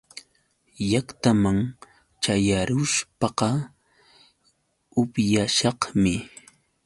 Llaqtaman 0.89 1.59
ćhayarushpaqa 2.23 3.49
upyashaqmi. 5.01 6.13